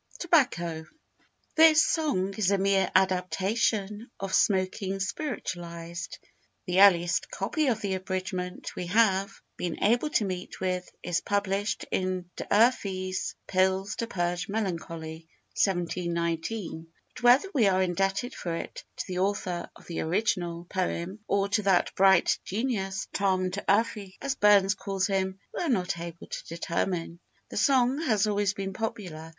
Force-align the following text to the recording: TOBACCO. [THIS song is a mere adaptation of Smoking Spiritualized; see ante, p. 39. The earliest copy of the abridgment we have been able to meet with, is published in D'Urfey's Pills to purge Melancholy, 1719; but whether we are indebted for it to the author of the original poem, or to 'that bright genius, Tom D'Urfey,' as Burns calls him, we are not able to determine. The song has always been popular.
TOBACCO. 0.17 0.87
[THIS 1.57 1.85
song 1.85 2.33
is 2.33 2.49
a 2.49 2.57
mere 2.57 2.89
adaptation 2.95 4.09
of 4.19 4.33
Smoking 4.33 4.99
Spiritualized; 4.99 6.17
see 6.65 6.79
ante, 6.79 6.79
p. 6.79 6.79
39. 6.79 6.79
The 6.79 6.81
earliest 6.97 7.29
copy 7.29 7.67
of 7.67 7.81
the 7.81 7.93
abridgment 7.93 8.75
we 8.75 8.87
have 8.87 9.31
been 9.57 9.79
able 9.83 10.09
to 10.09 10.25
meet 10.25 10.59
with, 10.59 10.89
is 11.03 11.21
published 11.21 11.85
in 11.91 12.31
D'Urfey's 12.35 13.35
Pills 13.45 13.95
to 13.97 14.07
purge 14.07 14.49
Melancholy, 14.49 15.29
1719; 15.53 16.87
but 17.13 17.23
whether 17.23 17.49
we 17.53 17.67
are 17.67 17.83
indebted 17.83 18.33
for 18.33 18.55
it 18.55 18.83
to 18.97 19.05
the 19.05 19.19
author 19.19 19.69
of 19.75 19.85
the 19.85 19.99
original 19.99 20.65
poem, 20.65 21.19
or 21.27 21.47
to 21.49 21.61
'that 21.61 21.93
bright 21.93 22.39
genius, 22.43 23.07
Tom 23.13 23.51
D'Urfey,' 23.51 24.17
as 24.19 24.33
Burns 24.33 24.73
calls 24.73 25.05
him, 25.05 25.39
we 25.55 25.61
are 25.61 25.69
not 25.69 25.99
able 25.99 26.25
to 26.25 26.45
determine. 26.47 27.19
The 27.49 27.57
song 27.57 27.99
has 28.01 28.25
always 28.25 28.55
been 28.55 28.73
popular. 28.73 29.29